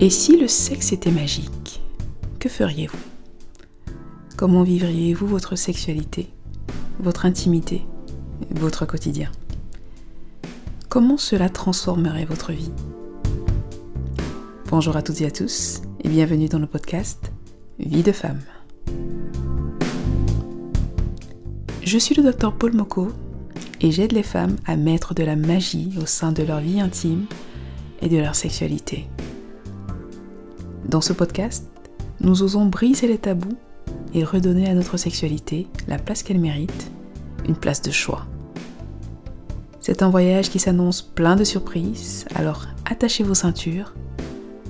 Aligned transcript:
Et 0.00 0.10
si 0.10 0.36
le 0.36 0.46
sexe 0.46 0.92
était 0.92 1.10
magique, 1.10 1.82
que 2.38 2.48
feriez-vous? 2.48 2.96
Comment 4.36 4.62
vivriez-vous 4.62 5.26
votre 5.26 5.56
sexualité, 5.56 6.30
votre 7.00 7.26
intimité, 7.26 7.84
votre 8.50 8.86
quotidien? 8.86 9.32
Comment 10.88 11.16
cela 11.16 11.48
transformerait 11.48 12.26
votre 12.26 12.52
vie? 12.52 12.70
Bonjour 14.70 14.96
à 14.96 15.02
toutes 15.02 15.20
et 15.20 15.26
à 15.26 15.32
tous 15.32 15.82
et 16.04 16.08
bienvenue 16.08 16.48
dans 16.48 16.60
le 16.60 16.68
podcast 16.68 17.32
Vie 17.80 18.04
de 18.04 18.12
femme. 18.12 18.42
Je 21.82 21.98
suis 21.98 22.14
le 22.14 22.22
docteur 22.22 22.56
Paul 22.56 22.72
Moko 22.72 23.08
et 23.80 23.90
j'aide 23.90 24.12
les 24.12 24.22
femmes 24.22 24.58
à 24.64 24.76
mettre 24.76 25.12
de 25.12 25.24
la 25.24 25.34
magie 25.34 25.92
au 26.00 26.06
sein 26.06 26.30
de 26.30 26.44
leur 26.44 26.60
vie 26.60 26.80
intime 26.80 27.26
et 28.00 28.08
de 28.08 28.18
leur 28.18 28.36
sexualité. 28.36 29.08
Dans 30.88 31.02
ce 31.02 31.12
podcast, 31.12 31.66
nous 32.20 32.42
osons 32.42 32.64
briser 32.64 33.08
les 33.08 33.18
tabous 33.18 33.58
et 34.14 34.24
redonner 34.24 34.70
à 34.70 34.74
notre 34.74 34.96
sexualité 34.96 35.66
la 35.86 35.98
place 35.98 36.22
qu'elle 36.22 36.40
mérite, 36.40 36.90
une 37.46 37.56
place 37.56 37.82
de 37.82 37.90
choix. 37.90 38.26
C'est 39.80 40.02
un 40.02 40.08
voyage 40.08 40.48
qui 40.48 40.58
s'annonce 40.58 41.02
plein 41.02 41.36
de 41.36 41.44
surprises, 41.44 42.24
alors 42.34 42.64
attachez 42.86 43.22
vos 43.22 43.34
ceintures. 43.34 43.92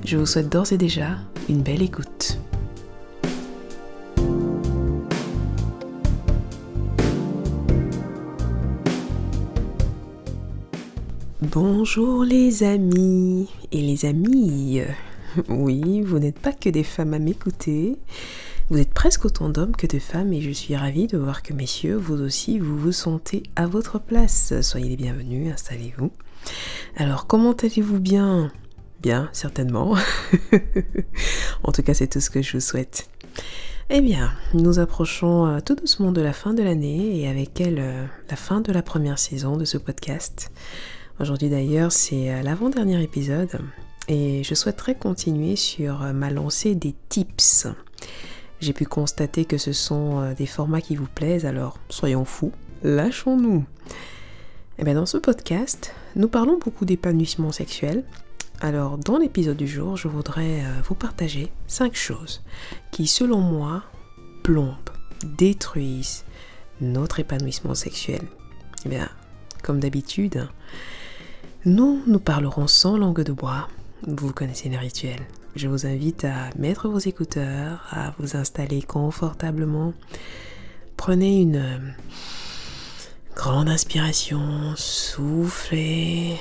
Je 0.04 0.16
vous 0.16 0.26
souhaite 0.26 0.48
d'ores 0.48 0.72
et 0.72 0.76
déjà 0.76 1.18
une 1.48 1.62
belle 1.62 1.82
écoute. 1.82 2.40
Bonjour 11.42 12.24
les 12.24 12.64
amis 12.64 13.48
et 13.70 13.82
les 13.82 14.04
amies. 14.04 14.82
Oui, 15.48 16.02
vous 16.02 16.18
n'êtes 16.18 16.38
pas 16.38 16.52
que 16.52 16.68
des 16.68 16.82
femmes 16.84 17.14
à 17.14 17.18
m'écouter. 17.18 17.96
Vous 18.70 18.78
êtes 18.78 18.92
presque 18.92 19.24
autant 19.24 19.48
d'hommes 19.48 19.74
que 19.74 19.86
de 19.86 19.98
femmes 19.98 20.32
et 20.32 20.40
je 20.40 20.50
suis 20.50 20.76
ravie 20.76 21.06
de 21.06 21.16
voir 21.16 21.42
que 21.42 21.54
messieurs, 21.54 21.96
vous 21.96 22.20
aussi, 22.20 22.58
vous 22.58 22.76
vous 22.76 22.92
sentez 22.92 23.42
à 23.56 23.66
votre 23.66 23.98
place. 23.98 24.52
Soyez 24.60 24.90
les 24.90 24.96
bienvenus, 24.96 25.52
installez-vous. 25.52 26.10
Alors, 26.96 27.26
comment 27.26 27.52
allez-vous 27.52 28.00
bien? 28.00 28.52
Bien, 29.00 29.30
certainement. 29.32 29.94
en 31.62 31.72
tout 31.72 31.82
cas, 31.82 31.94
c'est 31.94 32.08
tout 32.08 32.20
ce 32.20 32.30
que 32.30 32.42
je 32.42 32.54
vous 32.54 32.60
souhaite. 32.60 33.08
Eh 33.90 34.02
bien, 34.02 34.32
nous 34.52 34.80
approchons 34.80 35.46
euh, 35.46 35.60
tout 35.60 35.74
doucement 35.74 36.12
de 36.12 36.20
la 36.20 36.34
fin 36.34 36.52
de 36.52 36.62
l'année 36.62 37.18
et 37.18 37.26
avec 37.28 37.58
elle 37.58 37.78
euh, 37.78 38.04
la 38.28 38.36
fin 38.36 38.60
de 38.60 38.70
la 38.70 38.82
première 38.82 39.18
saison 39.18 39.56
de 39.56 39.64
ce 39.64 39.78
podcast. 39.78 40.50
Aujourd'hui 41.20 41.48
d'ailleurs, 41.48 41.90
c'est 41.90 42.30
euh, 42.30 42.42
l'avant-dernier 42.42 43.02
épisode 43.02 43.58
et 44.08 44.42
je 44.42 44.54
souhaiterais 44.54 44.94
continuer 44.94 45.54
sur 45.54 46.02
euh, 46.02 46.12
ma 46.12 46.30
lancée 46.30 46.74
des 46.74 46.94
tips. 47.08 47.68
J'ai 48.60 48.72
pu 48.72 48.86
constater 48.86 49.44
que 49.44 49.58
ce 49.58 49.72
sont 49.72 50.20
euh, 50.20 50.34
des 50.34 50.46
formats 50.46 50.80
qui 50.80 50.96
vous 50.96 51.06
plaisent, 51.06 51.46
alors 51.46 51.78
soyons 51.90 52.24
fous, 52.24 52.52
lâchons-nous. 52.82 53.64
Et 54.78 54.82
eh 54.82 54.84
bien 54.84 54.94
dans 54.94 55.06
ce 55.06 55.18
podcast, 55.18 55.92
nous 56.16 56.28
parlons 56.28 56.58
beaucoup 56.58 56.84
d'épanouissement 56.84 57.52
sexuel. 57.52 58.04
Alors 58.60 58.96
dans 58.96 59.18
l'épisode 59.18 59.56
du 59.56 59.68
jour, 59.68 59.96
je 59.96 60.08
voudrais 60.08 60.64
euh, 60.64 60.80
vous 60.84 60.94
partager 60.94 61.52
5 61.66 61.94
choses 61.94 62.42
qui 62.90 63.06
selon 63.06 63.40
moi 63.40 63.84
plombent, 64.42 64.74
détruisent 65.36 66.24
notre 66.80 67.20
épanouissement 67.20 67.74
sexuel. 67.74 68.22
Et 68.22 68.86
eh 68.86 68.88
bien, 68.88 69.08
comme 69.62 69.80
d'habitude, 69.80 70.48
nous 71.64 72.02
nous 72.06 72.20
parlerons 72.20 72.68
sans 72.68 72.96
langue 72.96 73.22
de 73.22 73.32
bois 73.32 73.68
vous 74.06 74.32
connaissez 74.32 74.68
le 74.68 74.78
rituel. 74.78 75.20
Je 75.56 75.68
vous 75.68 75.86
invite 75.86 76.24
à 76.24 76.50
mettre 76.56 76.88
vos 76.88 76.98
écouteurs, 76.98 77.86
à 77.90 78.14
vous 78.18 78.36
installer 78.36 78.82
confortablement. 78.82 79.92
Prenez 80.96 81.40
une 81.40 81.56
euh, 81.56 81.78
grande 83.34 83.68
inspiration, 83.68 84.74
soufflez. 84.76 86.36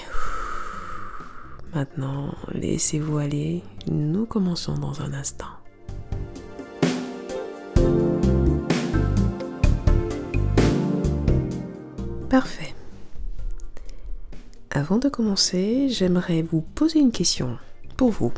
Maintenant, 1.73 2.33
laissez-vous 2.53 3.17
aller. 3.17 3.63
Nous 3.87 4.25
commençons 4.25 4.75
dans 4.75 5.01
un 5.01 5.13
instant. 5.13 5.45
Parfait. 12.29 12.76
Avant 14.77 14.99
de 14.99 15.09
commencer, 15.09 15.89
j'aimerais 15.89 16.43
vous 16.43 16.61
poser 16.61 16.99
une 16.99 17.11
question. 17.11 17.57
Pour 17.97 18.11
vous, 18.11 18.31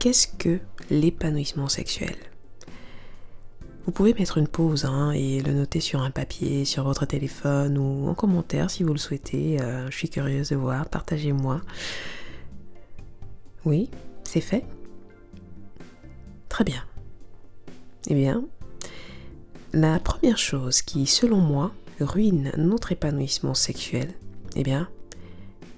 qu'est-ce 0.00 0.26
que 0.26 0.58
l'épanouissement 0.90 1.68
sexuel? 1.68 2.16
Vous 3.86 3.92
pouvez 3.92 4.12
mettre 4.12 4.38
une 4.38 4.48
pause 4.48 4.86
hein, 4.86 5.12
et 5.12 5.40
le 5.40 5.52
noter 5.52 5.78
sur 5.78 6.02
un 6.02 6.10
papier, 6.10 6.64
sur 6.64 6.82
votre 6.82 7.06
téléphone 7.06 7.78
ou 7.78 8.08
en 8.08 8.14
commentaire 8.14 8.70
si 8.70 8.82
vous 8.82 8.92
le 8.92 8.98
souhaitez. 8.98 9.60
Euh, 9.60 9.88
je 9.88 9.96
suis 9.96 10.10
curieuse 10.10 10.48
de 10.48 10.56
voir, 10.56 10.88
partagez-moi. 10.88 11.60
Oui, 13.64 13.88
c'est 14.24 14.40
fait? 14.40 14.64
Très 16.48 16.64
bien. 16.64 16.82
Eh 18.08 18.16
bien, 18.16 18.44
la 19.72 20.00
première 20.00 20.38
chose 20.38 20.82
qui, 20.82 21.06
selon 21.06 21.38
moi, 21.38 21.70
ruine 22.00 22.50
notre 22.56 22.90
épanouissement 22.90 23.54
sexuel, 23.54 24.12
eh 24.56 24.64
bien, 24.64 24.88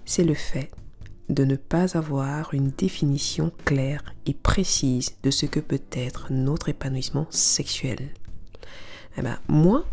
c'est 0.04 0.24
le 0.24 0.34
fait 0.34 0.70
de 1.28 1.44
ne 1.44 1.56
pas 1.56 1.96
avoir 1.96 2.52
une 2.52 2.70
définition 2.70 3.50
claire 3.64 4.14
et 4.26 4.34
précise 4.34 5.16
de 5.22 5.30
ce 5.30 5.46
que 5.46 5.60
peut 5.60 5.80
être 5.92 6.26
notre 6.30 6.68
épanouissement 6.68 7.26
sexuel. 7.30 8.10
Eh 9.16 9.22
ben, 9.22 9.38
moi, 9.48 9.84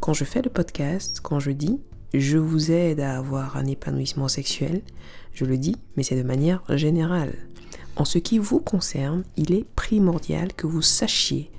quand 0.00 0.14
je 0.14 0.24
fais 0.24 0.42
le 0.42 0.50
podcast, 0.50 1.20
quand 1.22 1.38
je 1.38 1.52
dis 1.52 1.80
je 2.12 2.38
vous 2.38 2.72
aide 2.72 3.00
à 3.00 3.18
avoir 3.18 3.56
un 3.56 3.66
épanouissement 3.66 4.26
sexuel, 4.26 4.82
je 5.32 5.44
le 5.44 5.58
dis, 5.58 5.76
mais 5.96 6.02
c'est 6.02 6.16
de 6.16 6.26
manière 6.26 6.62
générale. 6.76 7.34
En 7.96 8.04
ce 8.04 8.18
qui 8.18 8.38
vous 8.38 8.58
concerne, 8.58 9.22
il 9.36 9.52
est 9.52 9.64
primordial 9.76 10.52
que 10.52 10.66
vous 10.66 10.82
sachiez 10.82 11.50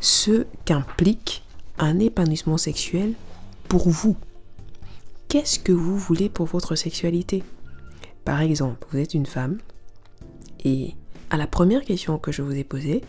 ce 0.00 0.46
qu'implique 0.64 1.42
un 1.78 1.98
épanouissement 1.98 2.56
sexuel 2.56 3.12
pour 3.68 3.88
vous. 3.88 4.16
Qu'est-ce 5.30 5.60
que 5.60 5.70
vous 5.70 5.96
voulez 5.96 6.28
pour 6.28 6.46
votre 6.46 6.74
sexualité? 6.74 7.44
Par 8.24 8.40
exemple, 8.40 8.84
vous 8.90 8.98
êtes 8.98 9.14
une 9.14 9.26
femme 9.26 9.58
et 10.64 10.96
à 11.30 11.36
la 11.36 11.46
première 11.46 11.84
question 11.84 12.18
que 12.18 12.32
je 12.32 12.42
vous 12.42 12.56
ai 12.56 12.64
posée, 12.64 13.04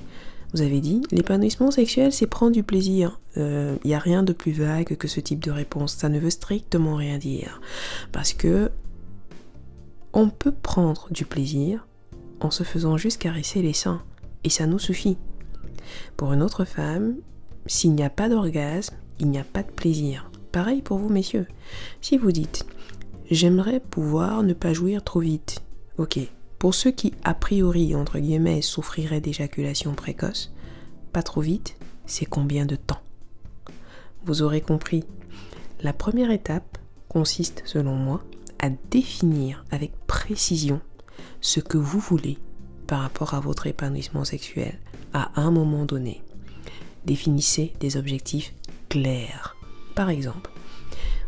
vous 0.53 0.61
avez 0.61 0.81
dit 0.81 1.01
l'épanouissement 1.09 1.71
sexuel, 1.71 2.13
c'est 2.13 2.27
prendre 2.27 2.51
du 2.51 2.61
plaisir. 2.61 3.19
Il 3.35 3.41
euh, 3.41 3.75
n'y 3.85 3.95
a 3.95 3.99
rien 3.99 4.21
de 4.21 4.33
plus 4.33 4.51
vague 4.51 4.97
que 4.97 5.07
ce 5.07 5.19
type 5.19 5.43
de 5.43 5.49
réponse. 5.49 5.95
Ça 5.95 6.09
ne 6.09 6.19
veut 6.19 6.29
strictement 6.29 6.95
rien 6.95 7.17
dire. 7.17 7.59
Parce 8.11 8.33
que 8.33 8.69
on 10.13 10.29
peut 10.29 10.53
prendre 10.53 11.07
du 11.09 11.25
plaisir 11.25 11.87
en 12.39 12.51
se 12.51 12.61
faisant 12.61 12.97
juste 12.97 13.19
caresser 13.19 13.63
les 13.63 13.73
seins. 13.73 14.03
Et 14.43 14.51
ça 14.51 14.67
nous 14.67 14.77
suffit. 14.77 15.17
Pour 16.17 16.33
une 16.33 16.43
autre 16.43 16.65
femme, 16.65 17.15
s'il 17.65 17.95
n'y 17.95 18.03
a 18.03 18.11
pas 18.11 18.29
d'orgasme, 18.29 18.93
il 19.19 19.31
n'y 19.31 19.39
a 19.39 19.43
pas 19.43 19.63
de 19.63 19.71
plaisir. 19.71 20.30
Pareil 20.51 20.81
pour 20.81 20.97
vous, 20.97 21.09
messieurs. 21.09 21.47
Si 22.01 22.17
vous 22.17 22.31
dites 22.31 22.65
J'aimerais 23.29 23.79
pouvoir 23.79 24.43
ne 24.43 24.53
pas 24.53 24.73
jouir 24.73 25.03
trop 25.03 25.21
vite. 25.21 25.63
Ok. 25.97 26.19
Pour 26.59 26.75
ceux 26.75 26.91
qui, 26.91 27.13
a 27.23 27.33
priori, 27.33 27.95
entre 27.95 28.19
guillemets, 28.19 28.61
souffriraient 28.61 29.21
d'éjaculation 29.21 29.93
précoce, 29.93 30.53
pas 31.13 31.23
trop 31.23 31.41
vite, 31.41 31.77
c'est 32.05 32.25
combien 32.25 32.65
de 32.65 32.75
temps? 32.75 33.01
Vous 34.25 34.41
aurez 34.41 34.61
compris. 34.61 35.05
La 35.81 35.93
première 35.93 36.29
étape 36.29 36.77
consiste, 37.07 37.63
selon 37.65 37.95
moi, 37.95 38.21
à 38.59 38.69
définir 38.91 39.65
avec 39.71 39.93
précision 40.05 40.81
ce 41.39 41.61
que 41.61 41.77
vous 41.77 41.99
voulez 41.99 42.37
par 42.85 42.99
rapport 42.99 43.33
à 43.33 43.39
votre 43.39 43.65
épanouissement 43.65 44.25
sexuel 44.25 44.77
à 45.13 45.31
un 45.41 45.51
moment 45.51 45.85
donné. 45.85 46.21
Définissez 47.05 47.73
des 47.79 47.97
objectifs 47.97 48.53
clairs. 48.89 49.55
Par 49.95 50.09
exemple, 50.09 50.51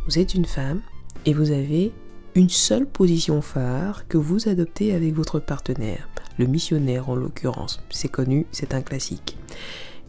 vous 0.05 0.19
êtes 0.19 0.33
une 0.33 0.45
femme 0.45 0.81
et 1.25 1.33
vous 1.33 1.51
avez 1.51 1.91
une 2.35 2.49
seule 2.49 2.85
position 2.85 3.41
phare 3.41 4.07
que 4.07 4.17
vous 4.17 4.49
adoptez 4.49 4.93
avec 4.93 5.13
votre 5.13 5.39
partenaire, 5.39 6.09
le 6.37 6.47
missionnaire 6.47 7.09
en 7.09 7.15
l'occurrence. 7.15 7.81
C'est 7.89 8.09
connu, 8.09 8.45
c'est 8.51 8.73
un 8.73 8.81
classique. 8.81 9.37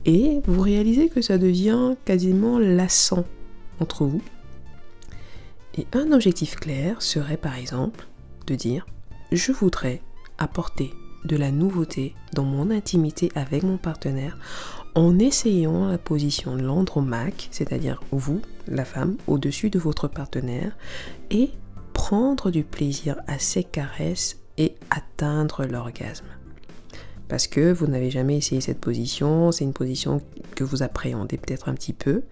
Et 0.07 0.41
vous 0.47 0.61
réalisez 0.61 1.09
que 1.09 1.23
ça 1.23 1.39
devient 1.39 1.97
quasiment 2.05 2.59
lassant 2.59 3.25
entre 3.81 4.05
vous. 4.05 4.23
Et 5.77 5.87
un 5.93 6.13
objectif 6.13 6.57
clair 6.57 7.03
serait 7.03 7.37
par 7.37 7.57
exemple 7.57 8.07
de 8.47 8.55
dire 8.55 8.87
je 9.33 9.53
voudrais 9.53 10.01
apporter 10.39 10.93
de 11.25 11.37
la 11.37 11.51
nouveauté 11.51 12.15
dans 12.35 12.45
mon 12.45 12.71
intimité 12.71 13.31
avec 13.35 13.63
mon 13.63 13.79
partenaire 13.79 14.39
en 14.95 15.19
essayant 15.19 15.89
la 15.89 15.99
position 15.99 16.57
l'andromaque, 16.57 17.49
c'est-à-dire 17.51 18.01
vous, 18.11 18.41
la 18.69 18.85
femme, 18.85 19.17
au-dessus 19.27 19.71
de 19.71 19.79
votre 19.79 20.09
partenaire, 20.09 20.77
et 21.31 21.51
prendre 21.93 22.51
du 22.51 22.65
plaisir 22.65 23.17
à 23.27 23.39
ses 23.39 23.65
caresses 23.65 24.39
et 24.57 24.75
atteindre 24.91 25.65
l'orgasme. 25.65 26.27
parce 27.27 27.47
que 27.47 27.73
vous 27.73 27.87
n'avez 27.87 28.11
jamais 28.11 28.37
essayé 28.37 28.61
cette 28.61 28.81
position, 28.81 29.51
c'est 29.51 29.65
une 29.65 29.73
position 29.73 30.21
que 30.55 30.63
vous 30.63 30.83
appréhendez 30.83 31.39
peut-être 31.39 31.69
un 31.69 31.75
petit 31.75 31.95
peu. 31.95 32.23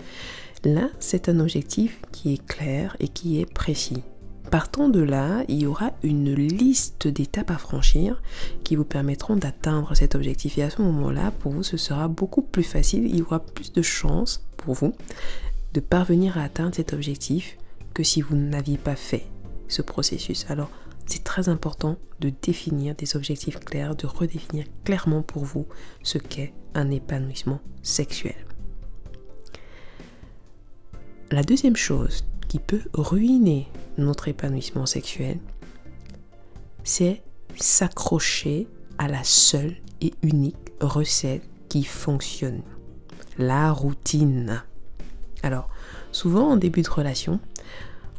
Là, 0.65 0.91
c'est 1.01 1.29
un 1.29 1.41
objectif 1.41 2.01
qui 2.13 2.35
est 2.35 2.47
clair 2.47 2.97
et 3.01 3.09
qui 3.09 3.41
est 3.41 3.53
précis. 3.53 4.05
Partant 4.53 4.91
de 4.91 5.01
là, 5.01 5.45
il 5.49 5.63
y 5.63 5.67
aura 5.67 5.93
une 6.03 6.35
liste 6.35 7.09
d'étapes 7.09 7.51
à 7.51 7.57
franchir 7.57 8.21
qui 8.65 8.77
vous 8.77 8.85
permettront 8.85 9.35
d'atteindre 9.35 9.95
cet 9.95 10.15
objectif. 10.15 10.59
Et 10.59 10.63
à 10.63 10.69
ce 10.69 10.83
moment-là, 10.83 11.31
pour 11.31 11.53
vous, 11.53 11.63
ce 11.63 11.79
sera 11.79 12.07
beaucoup 12.07 12.43
plus 12.43 12.63
facile. 12.63 13.07
Il 13.07 13.17
y 13.17 13.23
aura 13.23 13.41
plus 13.41 13.73
de 13.73 13.81
chances 13.81 14.45
pour 14.59 14.75
vous 14.75 14.93
de 15.73 15.81
parvenir 15.81 16.37
à 16.37 16.43
atteindre 16.43 16.75
cet 16.75 16.93
objectif 16.93 17.57
que 17.95 18.03
si 18.03 18.21
vous 18.21 18.37
n'aviez 18.37 18.77
pas 18.77 18.95
fait 18.95 19.25
ce 19.69 19.81
processus. 19.81 20.45
Alors, 20.51 20.69
c'est 21.07 21.25
très 21.25 21.49
important 21.49 21.97
de 22.21 22.31
définir 22.43 22.95
des 22.95 23.17
objectifs 23.17 23.59
clairs, 23.59 23.97
de 23.97 24.07
redéfinir 24.07 24.67
clairement 24.85 25.23
pour 25.23 25.47
vous 25.47 25.67
ce 26.03 26.19
qu'est 26.19 26.53
un 26.75 26.91
épanouissement 26.91 27.63
sexuel. 27.83 28.37
La 31.31 31.43
deuxième 31.43 31.77
chose 31.77 32.27
qui 32.53 32.59
peut 32.59 32.83
ruiner 32.93 33.67
notre 33.97 34.29
épanouissement 34.29 34.85
sexuel, 34.85 35.39
c'est 36.85 37.23
s'accrocher 37.57 38.69
à 38.99 39.09
la 39.09 39.25
seule 39.25 39.75
et 40.03 40.13
unique 40.21 40.59
recette 40.79 41.49
qui 41.71 41.83
fonctionne. 41.83 42.61
La 43.39 43.73
routine. 43.73 44.63
Alors, 45.43 45.71
souvent 46.11 46.51
en 46.51 46.57
début 46.59 46.83
de 46.83 46.91
relation, 46.91 47.41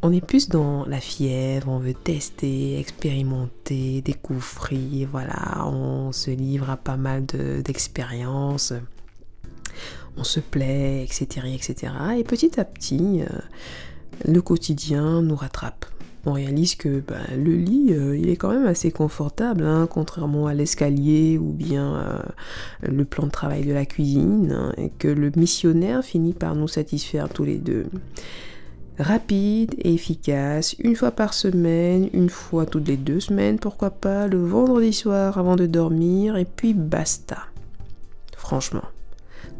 on 0.02 0.12
est 0.12 0.20
plus 0.20 0.48
dans 0.48 0.84
la 0.84 0.98
fièvre, 0.98 1.68
on 1.68 1.78
veut 1.78 1.94
tester, 1.94 2.80
expérimenter, 2.80 4.02
découvrir, 4.02 5.10
voilà, 5.12 5.64
on 5.64 6.10
se 6.10 6.32
livre 6.32 6.70
à 6.70 6.76
pas 6.76 6.96
mal 6.96 7.24
d'expériences, 7.24 8.72
on 10.16 10.24
se 10.24 10.40
plaît, 10.40 11.04
etc., 11.04 11.46
etc. 11.54 11.92
Et 12.18 12.24
petit 12.24 12.58
à 12.58 12.64
petit, 12.64 13.22
euh, 13.22 13.38
le 14.26 14.40
quotidien 14.42 15.22
nous 15.22 15.36
rattrape. 15.36 15.86
On 16.26 16.32
réalise 16.32 16.74
que 16.74 17.00
bah, 17.00 17.16
le 17.36 17.54
lit, 17.54 17.88
euh, 17.90 18.16
il 18.16 18.30
est 18.30 18.36
quand 18.36 18.50
même 18.50 18.66
assez 18.66 18.90
confortable, 18.90 19.64
hein, 19.64 19.86
contrairement 19.90 20.46
à 20.46 20.54
l'escalier 20.54 21.36
ou 21.36 21.52
bien 21.52 21.96
euh, 21.96 22.18
le 22.82 23.04
plan 23.04 23.26
de 23.26 23.30
travail 23.30 23.66
de 23.66 23.72
la 23.72 23.84
cuisine, 23.84 24.50
hein, 24.52 24.72
et 24.78 24.88
que 24.88 25.08
le 25.08 25.30
missionnaire 25.36 26.02
finit 26.02 26.32
par 26.32 26.54
nous 26.54 26.68
satisfaire 26.68 27.28
tous 27.28 27.44
les 27.44 27.58
deux 27.58 27.86
rapide 28.98 29.74
et 29.78 29.94
efficace, 29.94 30.74
une 30.78 30.94
fois 30.96 31.10
par 31.10 31.34
semaine, 31.34 32.08
une 32.12 32.30
fois 32.30 32.64
toutes 32.64 32.88
les 32.88 32.96
deux 32.96 33.20
semaines, 33.20 33.58
pourquoi 33.58 33.90
pas, 33.90 34.28
le 34.28 34.38
vendredi 34.38 34.92
soir 34.92 35.36
avant 35.36 35.56
de 35.56 35.66
dormir, 35.66 36.36
et 36.36 36.44
puis 36.44 36.74
basta. 36.74 37.38
Franchement, 38.36 38.84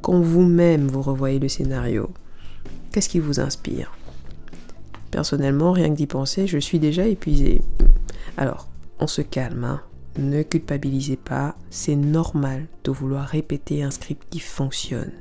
quand 0.03 0.21
vous-même 0.21 0.87
vous 0.87 1.03
revoyez 1.03 1.39
le 1.39 1.49
scénario, 1.49 2.11
qu'est-ce 2.93 3.09
qui 3.09 3.19
vous 3.19 3.41
inspire? 3.41 3.93
Personnellement, 5.15 5.71
rien 5.71 5.91
que 5.91 5.95
d'y 5.95 6.09
penser, 6.09 6.49
je 6.49 6.59
suis 6.59 6.81
déjà 6.81 7.07
épuisé. 7.07 7.63
Alors, 8.37 8.69
on 8.99 9.07
se 9.07 9.23
calme, 9.23 9.63
hein. 9.63 9.81
Ne 10.19 10.43
culpabilisez 10.43 11.15
pas, 11.15 11.55
c'est 11.71 11.95
normal 11.95 12.67
de 12.83 12.91
vouloir 12.91 13.25
répéter 13.25 13.85
un 13.85 13.93
script 13.93 14.25
qui 14.29 14.41
fonctionne 14.41 15.13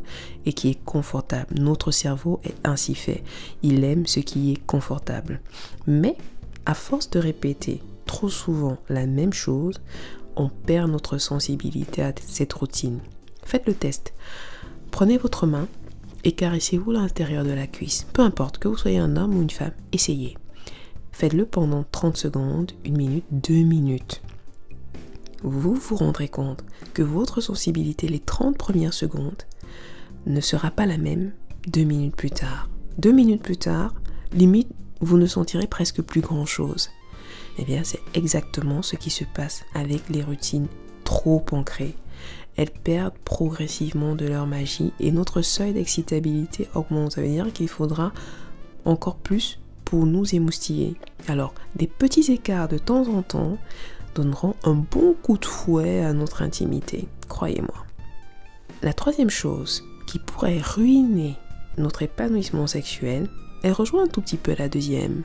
et 0.48 0.54
qui 0.54 0.70
est 0.72 0.84
confortable. 0.84 1.54
Notre 1.60 1.92
cerveau 1.92 2.42
est 2.44 2.56
ainsi 2.64 2.96
fait. 2.96 3.24
Il 3.62 3.84
aime 3.84 4.08
ce 4.08 4.20
qui 4.20 4.54
est 4.54 4.66
confortable. 4.66 5.42
Mais 5.86 6.18
à 6.66 6.74
force 6.74 7.12
de 7.12 7.20
répéter 7.20 7.84
trop 8.08 8.30
souvent 8.30 8.78
la 8.90 9.06
même 9.06 9.34
chose, 9.34 9.80
on 10.36 10.50
perd 10.50 10.90
notre 10.90 11.20
sensibilité 11.20 12.02
à 12.02 12.14
cette 12.26 12.54
routine. 12.54 12.98
Faites 13.46 13.68
le 13.68 13.76
test. 13.76 14.14
Prenez 14.90 15.20
votre 15.20 15.46
main 15.46 15.68
et 16.24 16.32
caressez-vous 16.32 16.92
l'intérieur 16.92 17.44
de 17.44 17.52
la 17.52 17.68
cuisse. 17.68 18.08
Peu 18.14 18.22
importe 18.22 18.58
que 18.58 18.68
vous 18.68 18.78
soyez 18.78 19.00
un 19.00 19.18
homme 19.18 19.36
ou 19.36 19.42
une 19.42 19.50
femme, 19.50 19.74
essayez. 19.92 20.38
Faites-le 21.12 21.46
pendant 21.46 21.86
30 21.92 22.18
secondes, 22.18 22.72
une 22.86 22.98
minute, 22.98 23.26
deux 23.32 23.64
minutes 23.64 24.22
vous 25.44 25.76
vous 25.76 25.96
rendrez 25.96 26.30
compte 26.30 26.64
que 26.94 27.04
votre 27.04 27.42
sensibilité 27.42 28.08
les 28.08 28.20
30 28.20 28.58
premières 28.58 28.94
secondes 28.94 29.44
ne 30.26 30.40
sera 30.40 30.72
pas 30.72 30.86
la 30.86 30.98
même 30.98 31.34
deux 31.68 31.84
minutes 31.84 32.16
plus 32.16 32.32
tard. 32.32 32.70
Deux 32.98 33.12
minutes 33.12 33.44
plus 33.44 33.58
tard, 33.58 33.94
limite, 34.34 34.70
vous 35.02 35.18
ne 35.18 35.26
sentirez 35.26 35.68
presque 35.68 36.02
plus 36.02 36.22
grand-chose. 36.22 36.90
Eh 37.58 37.66
bien, 37.66 37.84
c'est 37.84 38.00
exactement 38.14 38.82
ce 38.82 38.96
qui 38.96 39.10
se 39.10 39.26
passe 39.26 39.66
avec 39.76 40.10
les 40.10 40.24
routines 40.24 40.68
trop 41.04 41.44
ancrées. 41.52 41.96
Elles 42.56 42.72
perdent 42.72 43.18
progressivement 43.26 44.16
de 44.16 44.28
leur 44.28 44.46
magie 44.46 44.94
et 45.00 45.12
notre 45.12 45.42
seuil 45.42 45.74
d'excitabilité 45.74 46.70
augmente. 46.76 47.14
Ça 47.14 47.22
veut 47.22 47.28
dire 47.28 47.52
qu'il 47.52 47.68
faudra 47.68 48.12
encore 48.86 49.16
plus 49.16 49.60
pour 49.86 50.06
nous 50.06 50.36
émoustiller. 50.36 50.96
Alors, 51.28 51.54
des 51.76 51.88
petits 51.88 52.32
écarts 52.32 52.68
de 52.68 52.78
temps 52.78 53.08
en 53.08 53.22
temps 53.22 53.58
donneront 54.16 54.56
un 54.64 54.76
bon 54.76 55.16
coup 55.22 55.38
de 55.38 55.46
fouet 55.46 56.04
à 56.04 56.14
notre 56.14 56.42
intimité, 56.42 57.08
croyez-moi. 57.28 57.86
La 58.82 58.94
troisième 58.94 59.30
chose 59.30 59.84
qui 60.08 60.20
pourrait 60.20 60.62
ruiner 60.62 61.36
notre 61.78 62.04
épanouissement 62.04 62.68
sexuel, 62.68 63.30
elle 63.64 63.72
rejoint 63.72 64.04
un 64.04 64.08
tout 64.08 64.22
petit 64.22 64.38
peu 64.38 64.54
la 64.58 64.70
deuxième, 64.70 65.24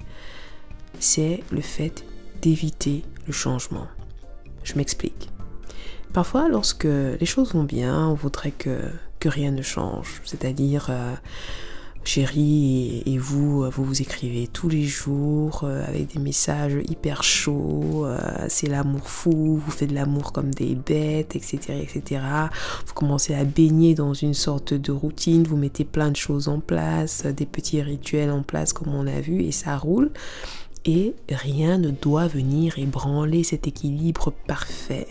c'est 1.01 1.43
le 1.51 1.61
fait 1.61 2.05
d'éviter 2.41 3.03
le 3.27 3.33
changement. 3.33 3.87
Je 4.63 4.75
m'explique. 4.75 5.31
Parfois, 6.13 6.49
lorsque 6.49 6.85
les 6.85 7.27
choses 7.27 7.55
vont 7.55 7.65
bien, 7.65 8.09
on 8.09 8.15
voudrait 8.15 8.53
que, 8.53 8.79
rien 9.25 9.51
ne 9.51 9.63
change, 9.63 10.23
c'est-à-dire 10.25 10.87
euh, 10.91 11.15
chérie 12.05 13.03
et, 13.05 13.19
vous, 13.19 13.71
vous 13.71 13.85
vous 13.85 14.01
écrivez 14.01 14.47
tous 14.47 14.69
les 14.71 14.85
jours 14.85 15.63
euh, 15.65 15.87
avec 15.87 16.15
des 16.15 16.19
messages 16.19 16.79
hyper 16.89 17.23
chauds, 17.23 18.07
euh, 18.07 18.19
c'est 18.49 18.69
l'amour 18.69 19.09
fou, 19.09 19.61
vous 19.63 19.71
faites 19.71 19.91
de 19.91 19.95
l'amour 19.95 20.33
comme 20.33 20.55
des 20.55 20.75
bêtes, 20.75 21.37
etc., 21.37 21.59
etc. 21.83 22.23
Vous 22.87 22.95
commencez 22.95 23.35
à 23.35 23.45
baigner 23.45 23.95
dans 23.95 24.15
une 24.15 24.35
sorte 24.35 24.73
de 24.73 24.93
routine, 24.93 25.45
vous 25.45 25.57
mettez 25.59 25.85
plein 25.85 26.11
de 26.11 26.17
choses 26.17 26.49
en 26.49 26.61
place, 26.61 27.27
des 27.27 27.47
petits 27.47 27.83
rituels 27.83 28.31
en 28.31 28.43
place 28.43 28.73
comme 28.73 28.95
on 28.95 29.07
a 29.07 29.21
vu 29.21 29.43
et 29.43 29.53
ça 29.53 29.77
roule. 29.77 30.11
Et 30.85 31.15
rien 31.31 31.79
ne 31.79 31.91
doit 31.91 32.29
venir 32.29 32.79
ébranler 32.79 33.43
cet 33.43 33.67
équilibre 33.67 34.33
parfait. 34.47 35.09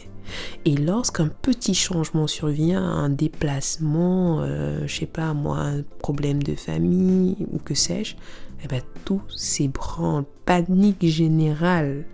Et 0.65 0.75
lorsqu'un 0.75 1.27
petit 1.27 1.73
changement 1.73 2.27
survient, 2.27 2.83
un 2.83 3.09
déplacement, 3.09 4.41
euh, 4.41 4.85
je 4.85 4.99
sais 4.99 5.05
pas 5.05 5.33
moi, 5.33 5.59
un 5.59 5.83
problème 5.99 6.43
de 6.43 6.55
famille 6.55 7.35
ou 7.51 7.59
que 7.59 7.73
sais-je, 7.73 8.15
eh 8.63 8.67
ben, 8.67 8.81
tout 9.05 9.21
s'ébranle, 9.33 10.25
panique 10.45 11.05
générale. 11.05 12.05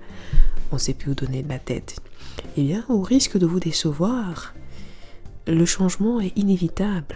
On 0.71 0.75
ne 0.75 0.79
sait 0.79 0.93
plus 0.93 1.11
où 1.11 1.15
donner 1.15 1.43
de 1.43 1.49
la 1.49 1.59
tête. 1.59 1.99
Eh 2.57 2.63
bien, 2.63 2.83
au 2.89 3.01
risque 3.01 3.37
de 3.37 3.45
vous 3.45 3.59
décevoir, 3.59 4.53
le 5.47 5.65
changement 5.65 6.19
est 6.19 6.37
inévitable. 6.37 7.15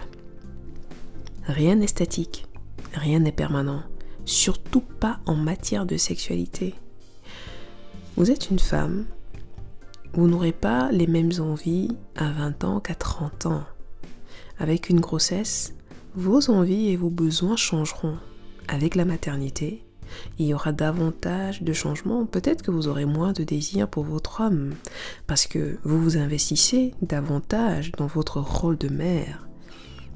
Rien 1.48 1.76
n'est 1.76 1.88
statique, 1.88 2.46
rien 2.94 3.20
n'est 3.20 3.32
permanent, 3.32 3.84
surtout 4.28 4.82
pas 4.82 5.20
en 5.26 5.36
matière 5.36 5.86
de 5.86 5.98
sexualité. 5.98 6.76
Vous 8.18 8.30
êtes 8.30 8.52
une 8.52 8.60
femme, 8.60 9.06
vous 10.14 10.28
n'aurez 10.28 10.52
pas 10.52 10.92
les 10.92 11.08
mêmes 11.08 11.32
envies 11.40 11.96
à 12.16 12.30
20 12.32 12.64
ans 12.64 12.80
qu'à 12.80 12.96
30 12.96 13.48
ans. 13.48 13.64
Avec 14.60 14.90
une 14.90 15.00
grossesse, 15.00 15.74
vos 16.16 16.50
envies 16.50 16.90
et 16.90 16.98
vos 16.98 17.10
besoins 17.10 17.56
changeront. 17.56 18.18
Avec 18.68 18.96
la 18.96 19.06
maternité, 19.06 19.86
il 20.40 20.48
y 20.48 20.54
aura 20.54 20.74
davantage 20.74 21.62
de 21.62 21.74
changements. 21.74 22.26
Peut-être 22.26 22.64
que 22.64 22.72
vous 22.72 22.88
aurez 22.88 23.06
moins 23.06 23.32
de 23.32 23.44
désir 23.44 23.88
pour 23.88 24.04
votre 24.04 24.42
homme, 24.42 24.74
parce 25.26 25.48
que 25.48 25.78
vous 25.84 26.02
vous 26.02 26.18
investissez 26.18 26.94
davantage 27.02 27.92
dans 27.94 28.08
votre 28.08 28.42
rôle 28.42 28.78
de 28.78 28.90
mère. 28.90 29.48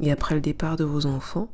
Et 0.02 0.12
après 0.12 0.36
le 0.36 0.42
départ 0.42 0.76
de 0.76 0.84
vos 0.84 1.06
enfants, 1.06 1.50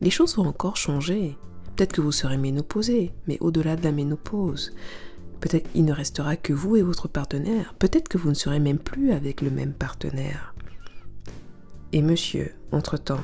les 0.00 0.10
choses 0.10 0.36
vont 0.36 0.46
encore 0.46 0.76
changer. 0.76 1.36
Peut-être 1.78 1.92
que 1.92 2.00
vous 2.00 2.10
serez 2.10 2.38
ménopausé, 2.38 3.12
mais 3.28 3.38
au-delà 3.38 3.76
de 3.76 3.84
la 3.84 3.92
ménopause, 3.92 4.72
Peut-être 5.40 5.70
il 5.76 5.84
ne 5.84 5.92
restera 5.92 6.34
que 6.34 6.52
vous 6.52 6.74
et 6.74 6.82
votre 6.82 7.06
partenaire. 7.06 7.72
Peut-être 7.78 8.08
que 8.08 8.18
vous 8.18 8.30
ne 8.30 8.34
serez 8.34 8.58
même 8.58 8.80
plus 8.80 9.12
avec 9.12 9.40
le 9.40 9.50
même 9.50 9.72
partenaire. 9.72 10.52
Et 11.92 12.02
monsieur, 12.02 12.52
entre-temps, 12.72 13.22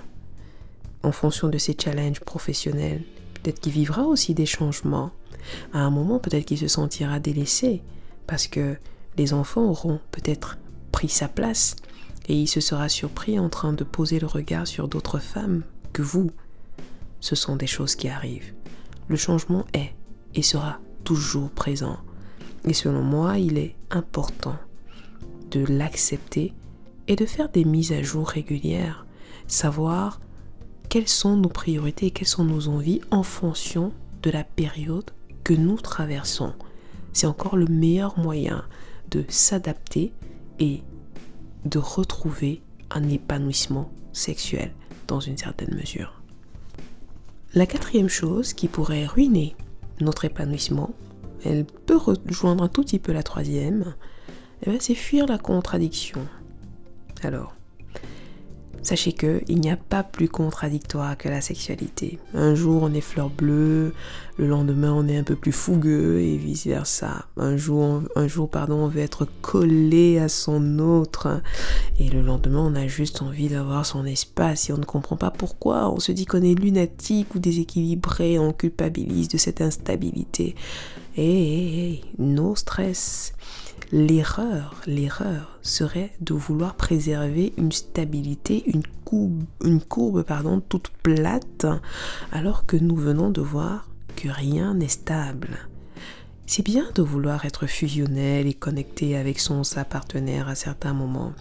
en 1.02 1.11
fonction 1.11 1.49
de 1.49 1.58
ses 1.58 1.76
challenges 1.76 2.20
professionnels, 2.20 3.02
peut-être 3.34 3.61
qu'il 3.61 3.73
vivra 3.73 4.04
aussi 4.04 4.32
des 4.32 4.46
changements. 4.46 5.11
À 5.73 5.80
un 5.80 5.90
moment, 5.90 6.20
peut-être 6.20 6.44
qu'il 6.44 6.58
se 6.58 6.68
sentira 6.68 7.18
délaissé 7.18 7.82
parce 8.28 8.46
que 8.46 8.76
les 9.16 9.34
enfants 9.34 9.64
auront 9.64 9.99
peut-être 10.12 10.58
pris 10.92 11.08
sa 11.08 11.26
place 11.26 11.75
et 12.28 12.37
il 12.37 12.46
se 12.46 12.61
sera 12.61 12.88
surpris 12.88 13.40
en 13.40 13.49
train 13.49 13.73
de 13.73 13.82
poser 13.82 14.20
le 14.20 14.28
regard 14.28 14.68
sur 14.68 14.87
d'autres 14.87 15.18
femmes 15.18 15.64
que 15.92 16.02
vous. 16.02 16.30
Ce 17.25 17.35
sont 17.35 17.57
des 17.57 17.66
choses 17.66 17.95
qui 17.95 18.11
arrivent. 18.11 18.52
Le 19.09 19.16
changement 19.16 19.64
est 19.73 19.95
et 20.35 20.43
sera 20.43 20.78
toujours 21.04 21.49
présent. 21.49 21.97
Et 22.66 22.75
selon 22.75 23.00
moi, 23.00 23.38
il 23.38 23.57
est 23.57 23.76
important 23.90 24.57
de 25.50 25.64
l'accepter 25.64 26.52
et 27.09 27.16
de 27.16 27.25
faire 27.25 27.49
des 27.49 27.64
mises 27.64 27.93
à 27.93 28.02
jour 28.02 28.28
régulières, 28.28 29.07
savoir 29.47 30.21
quelles 30.90 31.09
sont 31.09 31.38
nos 31.38 31.49
priorités 31.49 32.09
et 32.09 32.11
quelles 32.11 32.28
sont 32.28 32.45
nos 32.45 32.69
envies 32.69 33.00
en 33.11 33.23
fonction 33.23 33.95
de 34.23 34.31
la 34.31 34.45
période 34.45 35.11
que 35.45 35.54
nous 35.54 35.78
traversons. 35.78 36.52
C'est 37.14 37.26
encore 37.26 37.57
le 37.57 37.69
meilleur 37.69 38.19
moyen 38.19 38.66
de 39.11 39.25
s'adapter 39.28 40.12
et 40.59 40.83
de 41.64 41.78
retrouver 41.78 42.61
un 42.90 43.09
épanouissement 43.09 43.90
sexuel 44.12 44.75
dans 45.07 45.21
une 45.21 45.38
certaine 45.38 45.75
mesure. 45.75 46.21
La 47.54 47.66
quatrième 47.66 48.08
chose 48.08 48.52
qui 48.52 48.66
pourrait 48.66 49.06
ruiner 49.06 49.54
notre 50.00 50.25
épanouissement, 50.25 50.90
elle 51.44 51.64
peut 51.64 51.96
rejoindre 51.96 52.64
un 52.64 52.68
tout 52.68 52.82
petit 52.82 52.99
peu 52.99 53.12
la 53.12 53.23
troisième, 53.23 53.94
eh 54.62 54.70
ben, 54.70 54.78
c'est 54.80 54.96
fuir 54.96 55.26
la 55.26 55.38
contradiction. 55.38 56.26
Alors, 57.23 57.54
Sachez 58.85 59.14
que 59.14 59.41
il 59.49 59.61
n'y 59.61 59.71
a 59.71 59.79
pas 59.79 60.03
plus 60.03 60.29
contradictoire 60.29 61.17
que 61.17 61.31
la 61.31 61.41
sexualité. 61.41 62.19
Un 62.35 62.55
jour 62.55 62.83
on 62.83 62.93
est 62.93 63.00
fleur 63.00 63.31
bleue, 63.31 63.95
le 64.37 64.47
lendemain 64.47 64.93
on 64.93 65.09
est 65.09 65.17
un 65.17 65.23
peu 65.23 65.37
plus 65.37 65.53
fougueux 65.53 66.21
et 66.21 66.37
vice 66.37 66.67
versa. 66.67 67.25
Un 67.38 67.57
jour, 67.57 68.03
un 68.14 68.29
jour 68.29 68.50
pardon, 68.50 68.85
on 68.85 68.88
veut 68.88 69.00
être 69.00 69.26
collé 69.41 70.19
à 70.19 70.29
son 70.29 70.79
autre 70.81 71.41
et 71.99 72.11
le 72.11 72.21
lendemain 72.21 72.61
on 72.61 72.75
a 72.75 72.87
juste 72.87 73.23
envie 73.23 73.49
d'avoir 73.49 73.87
son 73.87 74.05
espace 74.05 74.69
et 74.69 74.75
on 74.75 74.79
ne 74.79 74.85
comprend 74.85 75.17
pas 75.17 75.31
pourquoi. 75.31 75.91
On 75.91 75.99
se 75.99 76.12
dit 76.12 76.26
qu'on 76.26 76.43
est 76.43 76.55
lunatique 76.55 77.35
ou 77.35 77.38
déséquilibré, 77.38 78.38
on 78.38 78.53
culpabilise 78.53 79.29
de 79.29 79.38
cette 79.38 79.62
instabilité. 79.62 80.55
Et 81.17 82.03
nos 82.19 82.55
stress 82.55 83.33
L'erreur, 83.93 84.81
l'erreur 84.87 85.59
serait 85.62 86.12
de 86.21 86.35
vouloir 86.35 86.75
préserver 86.75 87.53
une 87.57 87.73
stabilité, 87.73 88.64
une 88.67 88.83
courbe, 89.05 89.45
une 89.62 89.81
courbe 89.81 90.23
pardon, 90.23 90.61
toute 90.61 90.88
plate, 91.03 91.67
alors 92.33 92.67
que 92.67 92.76
nous 92.76 92.97
venons 92.97 93.31
de 93.31 93.41
voir 93.41 93.88
que 94.17 94.29
rien 94.29 94.75
n'est 94.75 94.88
stable. 94.88 95.69
C'est 96.47 96.64
bien 96.64 96.87
de 96.95 97.03
vouloir 97.03 97.47
être 97.47 97.67
fusionnel 97.67 98.47
et 98.47 98.55
connecté 98.55 99.17
avec 99.17 99.41
son 99.41 99.64
sa 99.64 99.85
partenaire 99.85 100.49
à 100.49 100.55
certains 100.55 100.93
moments 100.93 101.33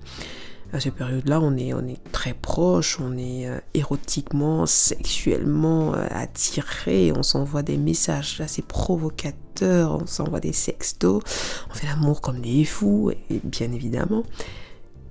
à 0.73 0.79
cette 0.79 0.95
période-là, 0.95 1.39
on 1.39 1.55
est, 1.55 1.73
on 1.73 1.83
très 2.11 2.33
proche, 2.33 2.99
on 2.99 3.15
est 3.15 3.47
euh, 3.47 3.59
érotiquement, 3.75 4.65
sexuellement 4.65 5.93
euh, 5.93 6.07
attiré, 6.09 7.13
on 7.15 7.21
s'envoie 7.21 7.61
des 7.61 7.77
messages 7.77 8.41
assez 8.41 8.63
provocateurs, 8.63 10.01
on 10.01 10.07
s'envoie 10.07 10.39
des 10.39 10.51
sextos, 10.51 11.21
on 11.69 11.73
fait 11.73 11.85
l'amour 11.85 12.21
comme 12.21 12.41
des 12.41 12.65
fous, 12.65 13.11
bien 13.43 13.71
évidemment. 13.71 14.23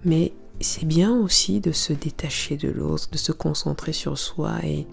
Mais 0.05 0.33
c'est 0.61 0.85
bien 0.85 1.13
aussi 1.13 1.61
de 1.61 1.71
se 1.71 1.93
détacher 1.93 2.57
de 2.57 2.69
l'autre, 2.69 3.09
de 3.13 3.19
se 3.19 3.31
concentrer 3.31 3.93
sur 3.93 4.19
soi 4.19 4.59
et 4.65 4.89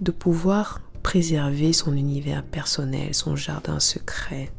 de 0.00 0.10
pouvoir 0.10 0.80
préserver 1.04 1.72
son 1.72 1.94
univers 1.96 2.42
personnel, 2.42 3.14
son 3.14 3.36
jardin 3.36 3.78
secret 3.78 4.50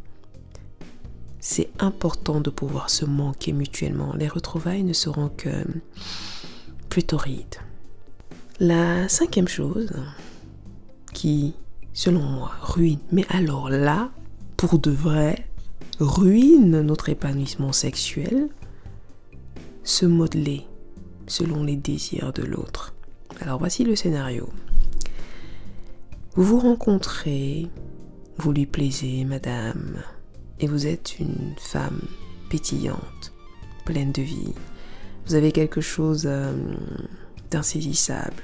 c'est 1.41 1.69
important 1.79 2.39
de 2.39 2.51
pouvoir 2.51 2.91
se 2.91 3.03
manquer 3.03 3.51
mutuellement. 3.51 4.13
Les 4.13 4.27
retrouvailles 4.27 4.83
ne 4.83 4.93
seront 4.93 5.29
que 5.29 5.65
plus 6.87 7.03
torrides. 7.03 7.57
La 8.59 9.09
cinquième 9.09 9.47
chose 9.47 9.91
qui, 11.13 11.55
selon 11.93 12.21
moi, 12.21 12.51
ruine, 12.61 12.99
mais 13.11 13.25
alors 13.29 13.69
là, 13.69 14.11
pour 14.55 14.77
de 14.77 14.91
vrai, 14.91 15.47
ruine 15.99 16.81
notre 16.81 17.09
épanouissement 17.09 17.71
sexuel, 17.71 18.49
se 19.83 20.05
modeler 20.05 20.67
selon 21.25 21.63
les 21.63 21.75
désirs 21.75 22.33
de 22.33 22.43
l'autre. 22.43 22.93
Alors 23.39 23.57
voici 23.57 23.83
le 23.83 23.95
scénario. 23.95 24.47
Vous 26.35 26.43
vous 26.43 26.59
rencontrez, 26.59 27.67
vous 28.37 28.51
lui 28.51 28.67
plaisez, 28.67 29.25
madame, 29.25 30.03
et 30.61 30.67
vous 30.67 30.87
êtes 30.87 31.19
une 31.19 31.55
femme 31.59 32.01
pétillante, 32.49 33.33
pleine 33.83 34.11
de 34.11 34.21
vie. 34.21 34.53
Vous 35.25 35.35
avez 35.35 35.51
quelque 35.51 35.81
chose 35.81 36.23
euh, 36.25 36.53
d'insaisissable. 37.49 38.43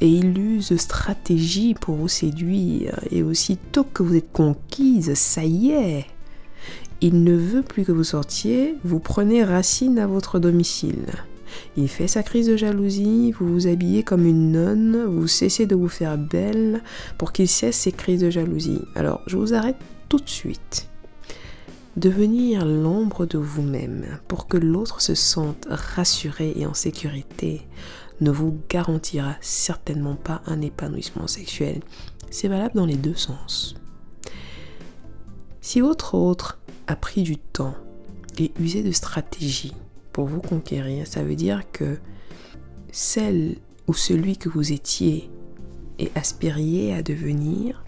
Et 0.00 0.08
il 0.08 0.38
use 0.38 0.76
stratégie 0.76 1.74
pour 1.74 1.96
vous 1.96 2.08
séduire. 2.08 3.00
Et 3.10 3.22
aussitôt 3.22 3.82
que 3.82 4.02
vous 4.02 4.14
êtes 4.14 4.30
conquise, 4.32 5.14
ça 5.14 5.44
y 5.44 5.70
est. 5.70 6.06
Il 7.00 7.24
ne 7.24 7.34
veut 7.34 7.62
plus 7.62 7.84
que 7.84 7.92
vous 7.92 8.04
sortiez, 8.04 8.74
vous 8.84 9.00
prenez 9.00 9.42
racine 9.42 9.98
à 9.98 10.06
votre 10.06 10.38
domicile. 10.38 11.06
Il 11.76 11.88
fait 11.88 12.08
sa 12.08 12.22
crise 12.22 12.48
de 12.48 12.56
jalousie, 12.56 13.32
vous 13.32 13.48
vous 13.48 13.66
habillez 13.66 14.02
comme 14.02 14.26
une 14.26 14.52
nonne, 14.52 15.04
vous 15.04 15.26
cessez 15.26 15.64
de 15.66 15.74
vous 15.74 15.88
faire 15.88 16.18
belle 16.18 16.82
pour 17.16 17.32
qu'il 17.32 17.48
cesse 17.48 17.76
ses 17.76 17.92
crises 17.92 18.20
de 18.20 18.30
jalousie. 18.30 18.82
Alors, 18.94 19.22
je 19.26 19.36
vous 19.36 19.54
arrête 19.54 19.76
tout 20.08 20.18
de 20.18 20.28
suite. 20.28 20.88
Devenir 21.98 22.64
l'ombre 22.64 23.26
de 23.26 23.38
vous-même 23.38 24.20
pour 24.28 24.46
que 24.46 24.56
l'autre 24.56 25.00
se 25.00 25.16
sente 25.16 25.66
rassuré 25.68 26.52
et 26.54 26.64
en 26.64 26.72
sécurité 26.72 27.66
ne 28.20 28.30
vous 28.30 28.56
garantira 28.68 29.34
certainement 29.40 30.14
pas 30.14 30.40
un 30.46 30.60
épanouissement 30.60 31.26
sexuel. 31.26 31.80
C'est 32.30 32.46
valable 32.46 32.76
dans 32.76 32.86
les 32.86 32.94
deux 32.94 33.16
sens. 33.16 33.74
Si 35.60 35.80
votre 35.80 36.14
autre 36.14 36.60
a 36.86 36.94
pris 36.94 37.24
du 37.24 37.36
temps 37.36 37.74
et 38.38 38.52
usé 38.60 38.84
de 38.84 38.92
stratégie 38.92 39.74
pour 40.12 40.26
vous 40.26 40.40
conquérir, 40.40 41.04
ça 41.04 41.24
veut 41.24 41.34
dire 41.34 41.64
que 41.72 41.98
celle 42.92 43.56
ou 43.88 43.92
celui 43.92 44.36
que 44.36 44.48
vous 44.48 44.70
étiez 44.70 45.32
et 45.98 46.12
aspiriez 46.14 46.94
à 46.94 47.02
devenir 47.02 47.82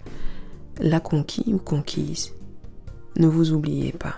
l'a 0.81 0.99
conquis 0.99 1.53
ou 1.53 1.59
conquise 1.59 2.33
ne 3.21 3.27
vous 3.27 3.53
oubliez 3.53 3.93
pas. 3.93 4.15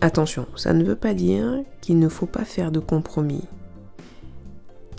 Attention, 0.00 0.46
ça 0.56 0.72
ne 0.72 0.82
veut 0.82 0.96
pas 0.96 1.14
dire 1.14 1.62
qu'il 1.80 1.98
ne 1.98 2.08
faut 2.08 2.26
pas 2.26 2.44
faire 2.44 2.72
de 2.72 2.80
compromis. 2.80 3.44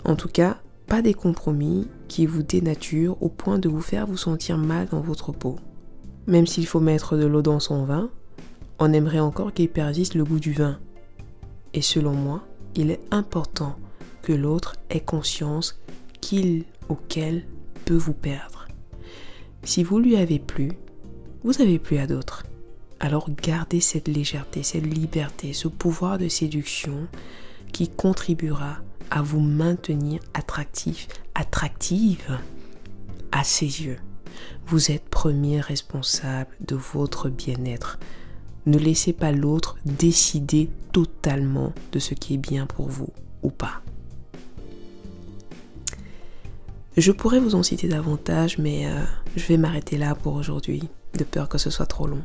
En 0.04 0.16
tout 0.16 0.28
cas, 0.28 0.58
pas 0.86 1.02
des 1.02 1.12
compromis 1.12 1.86
qui 2.06 2.24
vous 2.24 2.42
dénaturent 2.42 3.22
au 3.22 3.28
point 3.28 3.58
de 3.58 3.68
vous 3.68 3.82
faire 3.82 4.06
vous 4.06 4.16
sentir 4.16 4.56
mal 4.56 4.86
dans 4.88 5.00
votre 5.00 5.32
peau. 5.32 5.56
Même 6.26 6.46
s'il 6.46 6.66
faut 6.66 6.80
mettre 6.80 7.16
de 7.16 7.26
l'eau 7.26 7.42
dans 7.42 7.60
son 7.60 7.84
vin, 7.84 8.10
on 8.78 8.92
aimerait 8.92 9.20
encore 9.20 9.52
qu'il 9.52 9.68
persiste 9.68 10.14
le 10.14 10.24
goût 10.24 10.38
du 10.38 10.52
vin. 10.52 10.78
Et 11.74 11.82
selon 11.82 12.12
moi, 12.12 12.42
il 12.74 12.90
est 12.90 13.00
important 13.10 13.76
que 14.22 14.32
l'autre 14.32 14.76
ait 14.88 15.00
conscience 15.00 15.80
qu'il 16.20 16.64
ou 16.88 16.94
qu'elle 17.08 17.44
peut 17.84 17.96
vous 17.96 18.14
perdre. 18.14 18.68
Si 19.64 19.82
vous 19.82 19.98
lui 19.98 20.16
avez 20.16 20.38
plu, 20.38 20.72
vous 21.42 21.60
avez 21.60 21.78
plu 21.78 21.98
à 21.98 22.06
d'autres 22.06 22.44
alors 23.00 23.28
gardez 23.30 23.80
cette 23.80 24.08
légèreté, 24.08 24.62
cette 24.62 24.86
liberté, 24.86 25.52
ce 25.52 25.68
pouvoir 25.68 26.18
de 26.18 26.28
séduction 26.28 27.06
qui 27.72 27.88
contribuera 27.88 28.78
à 29.10 29.22
vous 29.22 29.40
maintenir 29.40 30.20
attractif, 30.34 31.08
attractive 31.34 32.38
à 33.32 33.44
ses 33.44 33.82
yeux. 33.82 33.98
Vous 34.66 34.90
êtes 34.90 35.08
premier 35.08 35.60
responsable 35.60 36.50
de 36.60 36.74
votre 36.74 37.28
bien-être. 37.28 37.98
Ne 38.66 38.78
laissez 38.78 39.12
pas 39.12 39.32
l'autre 39.32 39.76
décider 39.84 40.68
totalement 40.92 41.72
de 41.92 41.98
ce 41.98 42.14
qui 42.14 42.34
est 42.34 42.38
bien 42.38 42.66
pour 42.66 42.88
vous 42.88 43.08
ou 43.42 43.50
pas. 43.50 43.82
Je 46.96 47.12
pourrais 47.12 47.38
vous 47.38 47.54
en 47.54 47.62
citer 47.62 47.86
davantage, 47.86 48.58
mais 48.58 48.86
euh, 48.86 49.04
je 49.36 49.46
vais 49.46 49.56
m'arrêter 49.56 49.96
là 49.96 50.16
pour 50.16 50.34
aujourd'hui, 50.34 50.82
de 51.16 51.22
peur 51.22 51.48
que 51.48 51.56
ce 51.56 51.70
soit 51.70 51.86
trop 51.86 52.08
long. 52.08 52.22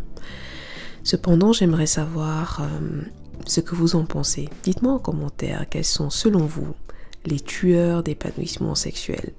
Cependant, 1.03 1.51
j'aimerais 1.51 1.87
savoir 1.87 2.61
euh, 2.61 3.01
ce 3.45 3.59
que 3.59 3.75
vous 3.75 3.95
en 3.95 4.05
pensez. 4.05 4.49
Dites-moi 4.63 4.93
en 4.93 4.99
commentaire 4.99 5.65
quels 5.69 5.83
sont 5.85 6.09
selon 6.09 6.45
vous 6.45 6.73
les 7.25 7.39
tueurs 7.39 8.03
d'épanouissement 8.03 8.75
sexuel. 8.75 9.33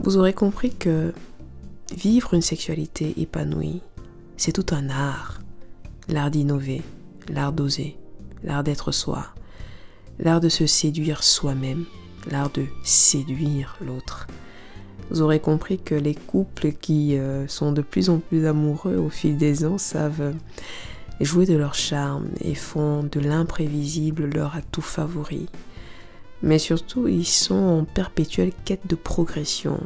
Vous 0.00 0.16
aurez 0.16 0.32
compris 0.32 0.74
que 0.74 1.12
vivre 1.94 2.34
une 2.34 2.42
sexualité 2.42 3.14
épanouie, 3.20 3.80
c'est 4.36 4.52
tout 4.52 4.74
un 4.74 4.88
art. 4.88 5.40
L'art 6.08 6.30
d'innover, 6.30 6.82
l'art 7.28 7.52
d'oser, 7.52 7.96
l'art 8.42 8.64
d'être 8.64 8.92
soi, 8.92 9.26
l'art 10.18 10.40
de 10.40 10.48
se 10.48 10.66
séduire 10.66 11.22
soi-même, 11.22 11.84
l'art 12.30 12.50
de 12.50 12.66
séduire 12.82 13.76
l'autre 13.80 14.26
vous 15.10 15.22
aurez 15.22 15.40
compris 15.40 15.78
que 15.78 15.94
les 15.94 16.14
couples 16.14 16.72
qui 16.72 17.16
euh, 17.16 17.48
sont 17.48 17.72
de 17.72 17.82
plus 17.82 18.10
en 18.10 18.18
plus 18.18 18.46
amoureux 18.46 18.96
au 18.96 19.08
fil 19.08 19.36
des 19.36 19.64
ans 19.64 19.78
savent 19.78 20.20
euh, 20.20 20.32
jouer 21.20 21.46
de 21.46 21.56
leur 21.56 21.74
charme 21.74 22.28
et 22.40 22.54
font 22.54 23.02
de 23.02 23.20
l'imprévisible 23.20 24.26
leur 24.26 24.54
atout 24.54 24.82
favori. 24.82 25.48
Mais 26.42 26.58
surtout, 26.58 27.08
ils 27.08 27.26
sont 27.26 27.54
en 27.54 27.84
perpétuelle 27.84 28.52
quête 28.64 28.86
de 28.86 28.94
progression, 28.94 29.80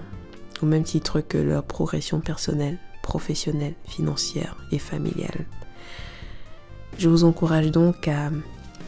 au 0.62 0.67
même 0.67 0.85
titre 0.85 1.21
que 1.21 1.38
leur 1.38 1.62
progression 1.62 2.21
personnelle, 2.21 2.79
professionnelle, 3.02 3.75
financière 3.87 4.57
et 4.71 4.79
familiale. 4.79 5.47
Je 6.99 7.09
vous 7.09 7.25
encourage 7.25 7.71
donc 7.71 8.07
à 8.09 8.31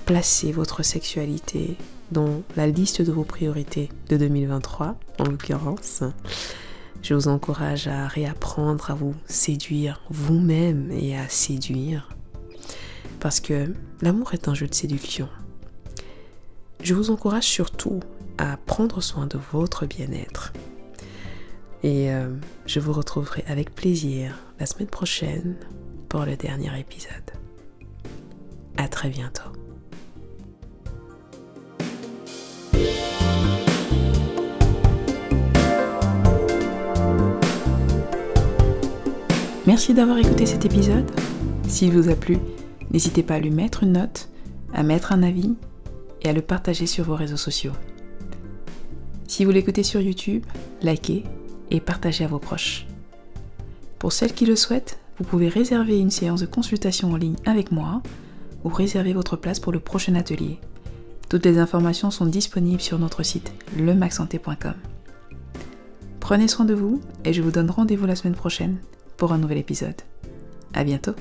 placez 0.05 0.53
votre 0.53 0.83
sexualité 0.83 1.79
dans 2.15 2.43
la 2.57 2.67
liste 2.69 3.03
de 3.03 3.13
vos 3.13 3.25
priorités 3.25 3.91
de 4.09 4.17
2023, 4.17 4.97
en 5.19 5.25
l'occurrence. 5.25 6.03
Je 7.03 7.13
vous 7.13 7.29
encourage 7.29 7.89
à 7.89 8.07
réapprendre 8.07 8.91
à 8.91 8.95
vous 8.95 9.15
séduire 9.27 10.01
vous-même 10.09 10.91
et 10.93 11.19
à 11.19 11.29
séduire. 11.29 12.09
Parce 13.21 13.41
que 13.41 13.75
l'amour 14.01 14.33
est 14.33 14.49
un 14.49 14.55
jeu 14.55 14.67
de 14.67 14.75
séduction. 14.75 15.29
Je 16.83 16.95
vous 16.95 17.11
encourage 17.11 17.45
surtout 17.45 18.01
à 18.39 18.57
prendre 18.57 19.03
soin 19.03 19.27
de 19.27 19.39
votre 19.53 19.85
bien-être. 19.85 20.53
Et 21.83 22.13
euh, 22.13 22.29
je 22.65 22.81
vous 22.81 22.93
retrouverai 22.93 23.45
avec 23.47 23.75
plaisir 23.75 24.39
la 24.59 24.67
semaine 24.67 24.89
prochaine 24.89 25.57
pour 26.09 26.25
le 26.25 26.37
dernier 26.37 26.79
épisode. 26.79 27.33
À 28.77 28.89
très 28.89 29.09
bientôt. 29.09 29.64
Merci 39.75 39.93
d'avoir 39.93 40.19
écouté 40.19 40.47
cet 40.47 40.65
épisode. 40.65 41.11
S'il 41.67 41.91
vous 41.91 42.09
a 42.09 42.15
plu, 42.15 42.39
n'hésitez 42.93 43.25
pas 43.25 43.35
à 43.35 43.41
lui 43.41 43.51
mettre 43.51 43.83
une 43.83 43.95
note, 43.95 44.29
à 44.73 44.85
mettre 44.85 45.11
un 45.11 45.25
avis 45.25 45.57
et 46.23 46.29
à 46.29 46.33
le 46.33 46.43
partager 46.43 46.87
sur 46.87 47.03
vos 47.03 47.17
réseaux 47.17 47.37
sociaux. 47.37 47.73
Si 49.27 49.45
vous 49.45 49.51
l'écoutez 49.51 49.83
sur 49.83 50.01
YouTube, 50.01 50.45
likez 50.81 51.25
et 51.73 51.81
partagez 51.81 52.23
à 52.23 52.29
vos 52.29 52.39
proches. 52.39 52.87
Pour 53.99 54.13
celles 54.13 54.33
qui 54.33 54.47
le 54.47 54.55
souhaitent, 54.55 55.01
vous 55.19 55.25
pouvez 55.25 55.49
réserver 55.49 55.99
une 55.99 56.13
séance 56.13 56.43
de 56.43 56.47
consultation 56.47 57.11
en 57.11 57.17
ligne 57.17 57.35
avec 57.45 57.73
moi 57.73 58.01
ou 58.63 58.69
réserver 58.69 59.13
votre 59.13 59.35
place 59.35 59.59
pour 59.59 59.73
le 59.73 59.81
prochain 59.81 60.15
atelier. 60.15 60.61
Toutes 61.29 61.47
les 61.47 61.59
informations 61.59 62.13
sont 62.13 62.27
disponibles 62.27 62.81
sur 62.81 63.01
notre 63.01 63.25
site 63.25 63.53
lemaxsanté.com. 63.77 64.75
Prenez 66.21 66.47
soin 66.47 66.65
de 66.65 66.75
vous 66.75 67.01
et 67.25 67.33
je 67.33 67.43
vous 67.43 67.51
donne 67.51 67.73
rendez-vous 67.73 68.07
la 68.07 68.15
semaine 68.15 68.37
prochaine 68.37 68.79
pour 69.17 69.33
un 69.33 69.39
nouvel 69.39 69.59
épisode. 69.59 70.01
À 70.73 70.85
bientôt! 70.85 71.15